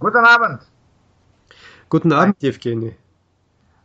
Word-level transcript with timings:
Guten 0.00 0.24
Abend. 0.24 0.62
Guten 1.90 2.10
Abend, 2.10 2.42
Evgeny. 2.42 2.96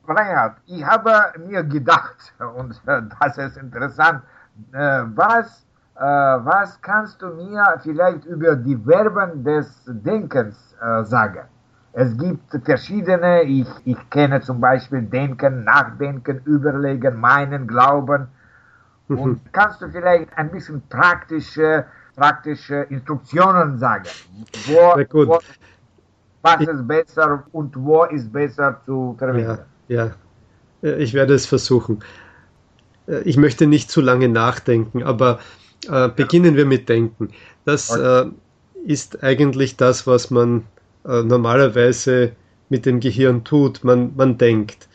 Reinhard, 0.07 0.55
ich 0.65 0.81
habe 0.85 1.11
mir 1.45 1.61
gedacht, 1.61 2.33
und 2.55 2.81
das 3.20 3.38
ist 3.38 3.57
interessant, 3.57 4.21
äh, 4.71 5.04
was, 5.13 5.65
äh, 5.96 5.99
was 5.99 6.81
kannst 6.81 7.21
du 7.21 7.28
mir 7.31 7.65
vielleicht 7.83 8.23
über 8.23 8.55
die 8.55 8.78
Verben 8.78 9.43
des 9.43 9.67
Denkens 9.88 10.55
äh, 10.81 11.04
sagen? 11.04 11.50
Es 11.91 12.18
gibt 12.18 12.63
verschiedene, 12.63 13.43
ich, 13.43 13.68
ich 13.84 14.09
kenne 14.09 14.39
zum 14.39 14.61
Beispiel 14.61 15.02
Denken, 15.02 15.66
Nachdenken, 15.66 16.39
Überlegen, 16.45 17.20
Meinen, 17.20 17.68
Glauben. 17.68 18.29
Und 19.09 19.43
mhm. 19.43 19.52
kannst 19.52 19.82
du 19.82 19.89
vielleicht 19.89 20.29
ein 20.38 20.50
bisschen 20.50 20.82
praktische, 20.88 21.84
praktische 22.16 22.84
Instruktionen 22.89 23.77
sagen? 23.79 24.05
Wo, 24.68 25.27
wo, 25.27 25.39
was 26.46 26.62
ist 26.62 26.88
besser 26.88 27.43
und 27.51 27.75
wo 27.75 28.04
ist 28.04 28.32
besser 28.32 28.79
zu 28.86 29.15
verwenden? 29.18 29.60
Ja, 29.88 30.06
ja. 30.06 30.11
Äh, 30.83 31.04
ich 31.04 31.14
werde 31.14 31.33
es 31.33 31.46
versuchen. 31.46 32.00
Äh, 33.08 33.22
ich 33.22 33.38
möchte 33.38 33.67
nicht 33.67 33.89
zu 33.89 34.02
lange 34.02 34.30
nachdenken, 34.30 35.03
aber 35.03 35.39
äh, 35.89 36.09
beginnen 36.09 36.55
wir 36.55 36.66
mit 36.66 36.88
Denken. 36.88 37.30
Das 37.66 37.95
äh, 37.95 38.25
ist 38.86 39.23
eigentlich 39.23 39.75
das, 39.78 40.05
was 40.05 40.30
man 40.30 40.64
äh, 41.05 41.23
normalerweise 41.23 42.33
mit 42.69 42.86
dem 42.86 43.00
Gehirn 43.00 43.44
tut. 43.44 43.83
Man, 43.83 44.14
man 44.16 44.38
denkt. 44.38 44.88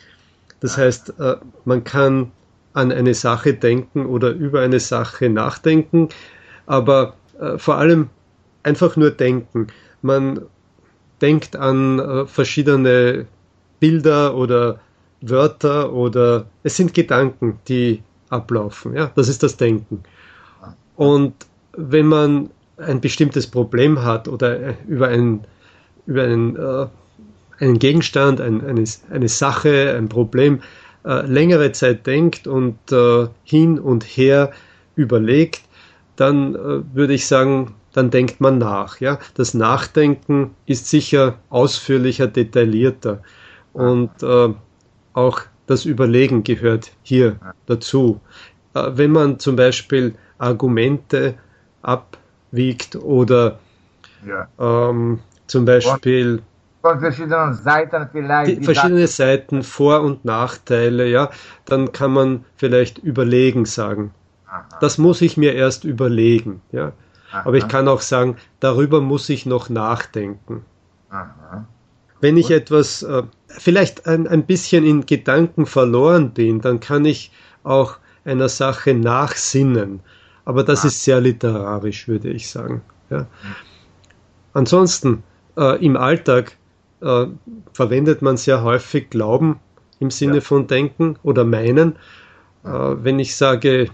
Das 0.61 0.77
heißt, 0.77 1.15
äh, 1.19 1.37
man 1.65 1.85
kann 1.85 2.31
an 2.73 2.93
eine 2.93 3.15
Sache 3.15 3.55
denken 3.55 4.07
oder 4.07 4.31
über 4.31 4.61
eine 4.61 4.79
Sache 4.79 5.29
nachdenken, 5.29 6.09
aber 6.67 7.15
vor 7.57 7.79
allem 7.79 8.11
einfach 8.63 8.97
nur 8.97 9.11
denken. 9.11 9.69
Man 10.03 10.43
denkt 11.21 11.57
an 11.57 11.99
äh, 11.99 12.27
verschiedene 12.27 13.27
Bilder 13.79 14.35
oder 14.37 14.81
Wörter 15.21 15.93
oder 15.93 16.47
es 16.63 16.77
sind 16.77 16.95
Gedanken, 16.95 17.59
die 17.69 18.03
ablaufen. 18.29 18.95
Ja, 18.95 19.11
das 19.15 19.29
ist 19.29 19.43
das 19.43 19.57
Denken. 19.57 20.03
Und 20.97 21.35
wenn 21.77 22.07
man 22.07 22.51
ein 22.77 23.01
bestimmtes 23.01 23.47
Problem 23.47 24.03
hat 24.03 24.29
oder 24.29 24.61
äh, 24.61 24.75
über 24.89 25.09
ein 25.09 25.45
über 26.07 26.25
einen, 26.25 26.57
äh, 26.57 26.87
einen 27.59 27.79
Gegenstand, 27.79 28.41
ein, 28.41 28.65
eine, 28.67 28.85
eine 29.11 29.29
Sache, 29.29 29.95
ein 29.97 30.09
Problem 30.09 30.61
äh, 31.05 31.27
längere 31.27 31.73
Zeit 31.73 32.07
denkt 32.07 32.47
und 32.47 32.77
äh, 32.91 33.29
hin 33.45 33.79
und 33.79 34.05
her 34.05 34.53
überlegt, 34.97 35.63
dann 36.17 36.55
äh, 36.55 36.95
würde 36.95 37.15
ich 37.15 37.27
sagen, 37.27 37.75
dann 37.93 38.11
denkt 38.11 38.41
man 38.41 38.59
nach. 38.59 39.01
Ja? 39.01 39.19
Das 39.35 39.55
Nachdenken 39.55 40.55
ist 40.67 40.89
sicher 40.89 41.39
ausführlicher, 41.49 42.27
detaillierter 42.27 43.23
und 43.73 44.11
äh, 44.23 44.55
auch 45.13 45.41
das 45.67 45.85
Überlegen 45.85 46.43
gehört 46.43 46.93
hier 47.03 47.37
dazu. 47.67 48.21
Äh, 48.75 48.91
wenn 48.95 49.13
man 49.13 49.39
zum 49.39 49.57
Beispiel 49.57 50.15
Argumente 50.39 51.35
abwiegt 51.83 52.97
oder 52.97 53.59
ja. 54.27 54.49
ähm, 54.59 55.21
zum 55.47 55.65
Beispiel 55.65 56.43
von 56.83 56.99
verschiedenen 56.99 57.55
Seiten 57.55 58.09
vielleicht. 58.11 58.61
Die, 58.61 58.65
verschiedene 58.65 59.07
Seiten, 59.07 59.63
Vor- 59.63 60.01
und 60.01 60.25
Nachteile, 60.25 61.07
ja, 61.09 61.31
dann 61.67 61.93
kann 61.93 62.13
man 62.13 62.45
vielleicht 62.57 62.99
überlegen 62.99 63.67
sagen. 63.67 64.13
Aha. 64.47 64.65
Das 64.81 64.99
muss 64.99 65.21
ich 65.21 65.37
mir 65.37 65.55
erst 65.55 65.85
überlegen, 65.85 66.63
ja. 66.73 66.93
Aha. 67.33 67.43
Aber 67.47 67.57
ich 67.57 67.69
kann 67.69 67.89
auch 67.89 68.01
sagen, 68.01 68.37
darüber 68.61 69.01
muss 69.01 69.29
ich 69.29 69.47
noch 69.47 69.69
nachdenken. 69.69 70.65
Aha. 71.11 71.67
Wenn 72.21 72.37
ich 72.37 72.51
etwas, 72.51 73.03
äh, 73.03 73.23
vielleicht 73.49 74.07
ein, 74.07 74.27
ein 74.27 74.45
bisschen 74.45 74.85
in 74.85 75.07
Gedanken 75.07 75.67
verloren 75.67 76.33
bin, 76.33 76.61
dann 76.61 76.81
kann 76.81 77.05
ich 77.05 77.33
auch 77.63 77.97
einer 78.25 78.49
Sache 78.49 78.95
nachsinnen. 78.95 80.01
Aber 80.45 80.65
das 80.65 80.85
ist 80.85 81.05
sehr 81.05 81.21
literarisch, 81.21 82.09
würde 82.09 82.31
ich 82.31 82.51
sagen. 82.51 82.83
Ja. 83.09 83.27
Ansonsten, 84.53 85.23
äh, 85.57 85.85
im 85.85 85.97
Alltag 85.97 86.57
äh, 87.01 87.27
verwendet 87.73 88.23
man 88.23 88.37
sehr 88.37 88.63
häufig 88.63 89.11
Glauben 89.11 89.61
im 89.99 90.11
Sinne 90.11 90.37
ja. 90.37 90.41
von 90.41 90.67
Denken 90.67 91.19
oder 91.23 91.45
Meinen. 91.45 91.97
Äh, 92.65 92.69
wenn 92.69 93.19
ich 93.19 93.37
sage, 93.37 93.91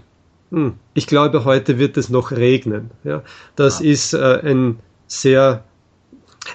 ich 0.93 1.07
glaube, 1.07 1.45
heute 1.45 1.77
wird 1.77 1.97
es 1.97 2.09
noch 2.09 2.31
regnen. 2.31 2.91
Ja, 3.03 3.21
das 3.55 3.79
ja. 3.79 3.91
ist 3.91 4.13
äh, 4.13 4.39
ein 4.43 4.79
sehr 5.07 5.63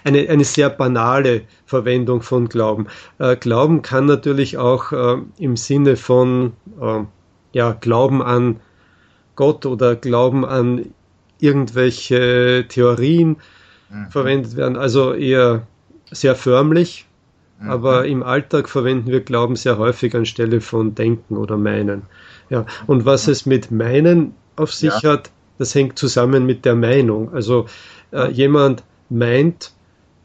eine, 0.05 0.29
eine 0.29 0.45
sehr 0.45 0.71
banale 0.71 1.43
Verwendung 1.67 2.23
von 2.23 2.49
Glauben. 2.49 2.87
Äh, 3.19 3.37
Glauben 3.37 3.83
kann 3.83 4.07
natürlich 4.07 4.57
auch 4.57 4.93
äh, 4.93 5.17
im 5.39 5.57
Sinne 5.57 5.97
von 5.97 6.53
äh, 6.81 7.01
ja, 7.53 7.73
Glauben 7.73 8.23
an 8.23 8.61
Gott 9.37 9.67
oder 9.67 9.97
Glauben 9.97 10.45
an 10.45 10.95
irgendwelche 11.39 12.67
Theorien 12.69 13.37
mhm. 13.91 14.11
verwendet 14.11 14.57
werden. 14.57 14.77
Also 14.77 15.13
eher 15.13 15.67
sehr 16.11 16.37
förmlich, 16.37 17.07
mhm. 17.63 17.71
aber 17.71 18.07
im 18.07 18.23
Alltag 18.23 18.69
verwenden 18.69 19.11
wir 19.11 19.21
Glauben 19.21 19.57
sehr 19.57 19.79
häufig 19.79 20.15
anstelle 20.15 20.61
von 20.61 20.95
Denken 20.95 21.37
oder 21.37 21.57
Meinen. 21.57 22.03
Ja, 22.51 22.67
und 22.87 23.05
was 23.07 23.29
es 23.29 23.47
mit 23.47 23.71
Meinen 23.71 24.35
auf 24.57 24.73
sich 24.73 25.01
ja. 25.03 25.13
hat, 25.13 25.31
das 25.59 25.75
hängt 25.75 25.99
zusammen 25.99 26.45
mit 26.45 26.65
der 26.65 26.75
Meinung. 26.75 27.33
Also 27.33 27.67
äh, 28.13 28.31
jemand 28.31 28.83
meint 29.09 29.73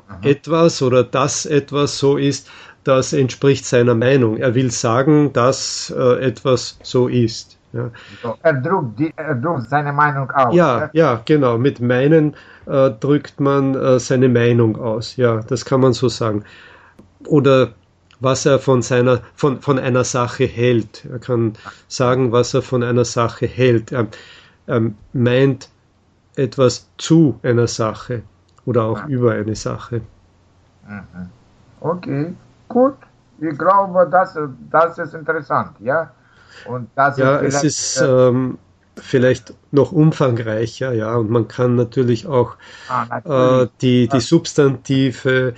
mhm. 0.10 0.30
etwas 0.30 0.82
oder 0.82 1.04
dass 1.04 1.46
etwas 1.46 1.98
so 1.98 2.18
ist, 2.18 2.50
das 2.84 3.14
entspricht 3.14 3.66
seiner 3.66 3.96
Meinung. 3.96 4.38
Er 4.38 4.56
will 4.56 4.72
sagen, 4.72 5.34
dass 5.34 5.94
äh, 5.96 6.26
etwas 6.26 6.80
so 6.84 7.08
ist. 7.08 7.58
Ja. 7.74 7.92
Er, 8.44 8.54
drückt 8.54 8.98
die, 8.98 9.14
er 9.16 9.36
drückt 9.36 9.70
seine 9.70 9.92
Meinung 9.92 10.32
aus. 10.32 10.56
Ja, 10.56 10.80
ja, 10.80 10.90
ja 10.94 11.22
genau. 11.26 11.58
Mit 11.58 11.82
meinen 11.82 12.36
äh, 12.66 12.92
drückt 12.92 13.40
man 13.40 13.76
äh, 13.76 14.00
seine 14.00 14.30
Meinung 14.30 14.78
aus. 14.78 15.18
Ja, 15.18 15.42
das 15.42 15.66
kann 15.66 15.82
man 15.82 15.94
so 15.94 16.08
sagen. 16.08 16.44
Oder 17.28 17.74
was 18.20 18.46
er 18.46 18.60
von 18.60 18.82
seiner, 18.82 19.22
von, 19.36 19.62
von 19.62 19.80
einer 19.80 20.04
Sache 20.04 20.46
hält. 20.46 21.06
Er 21.06 21.20
kann 21.20 21.54
sagen, 21.88 22.32
was 22.32 22.54
er 22.54 22.62
von 22.62 22.84
einer 22.84 23.06
Sache 23.06 23.46
hält. 23.46 23.92
Er, 23.92 24.08
er 24.66 24.92
meint 25.14 25.70
etwas 26.36 26.90
zu 26.98 27.40
einer 27.44 27.68
Sache 27.68 28.24
oder 28.66 28.84
auch 28.84 29.00
ja. 29.02 29.08
über 29.08 29.32
eine 29.34 29.56
Sache. 29.56 30.02
Mhm. 30.88 31.30
Okay, 31.80 32.34
gut. 32.68 32.96
Ich 33.40 33.58
glaube, 33.58 34.08
das, 34.12 34.38
das 34.72 34.98
ist 34.98 35.14
interessant, 35.14 35.72
ja. 35.80 36.12
Und 36.66 36.90
das 36.96 37.18
ja, 37.18 37.38
ist 37.38 37.64
es 37.64 37.64
ist 37.64 38.02
ähm, 38.02 38.58
vielleicht 38.96 39.54
noch 39.72 39.92
umfangreicher, 39.92 40.92
ja, 40.94 41.16
und 41.16 41.30
man 41.30 41.48
kann 41.48 41.76
natürlich 41.76 42.26
auch 42.26 42.56
ah, 42.90 43.06
natürlich. 43.08 43.68
Äh, 43.68 43.70
die, 43.82 44.08
die 44.08 44.20
Substantive 44.20 45.54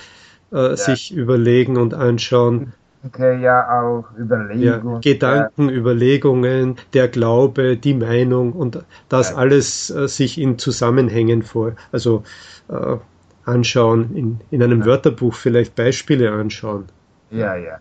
äh, 0.52 0.70
ja. 0.70 0.76
sich 0.76 1.14
überlegen 1.14 1.78
und 1.78 1.94
anschauen. 1.94 2.74
Okay, 3.06 3.42
ja, 3.42 3.82
auch 3.82 4.06
Überlegungen. 4.18 4.94
Ja, 4.96 5.00
Gedanken, 5.00 5.70
ja. 5.70 5.76
Überlegungen, 5.76 6.76
der 6.94 7.08
Glaube, 7.08 7.78
die 7.78 7.94
Meinung 7.94 8.52
und 8.52 8.84
das 9.08 9.34
alles 9.34 9.90
äh, 9.90 10.08
sich 10.10 10.38
in 10.38 10.58
Zusammenhängen 10.58 11.44
vor, 11.44 11.74
also 11.94 12.24
äh, 12.68 12.98
anschauen, 13.46 14.16
in, 14.16 14.40
in 14.52 14.62
einem 14.62 14.86
Wörterbuch 14.86 15.34
vielleicht 15.34 15.76
Beispiele 15.76 16.32
anschauen. 16.32 16.86
Ja, 17.32 17.56
ja. 17.56 17.80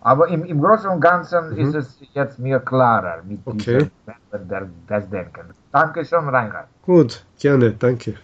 Aber 0.00 0.28
im, 0.28 0.44
im 0.44 0.60
Großen 0.60 0.88
und 0.90 1.00
Ganzen 1.00 1.50
mhm. 1.50 1.58
ist 1.58 1.74
es 1.74 1.98
jetzt 2.14 2.38
mir 2.38 2.60
klarer 2.60 3.22
mit 3.26 3.40
okay. 3.44 3.88
diesem 4.30 4.78
des 4.88 5.10
Denkens. 5.10 5.54
Danke 5.72 6.04
schon, 6.04 6.28
Reinhard. 6.28 6.68
Gut, 6.82 7.24
gerne, 7.38 7.72
danke. 7.72 8.14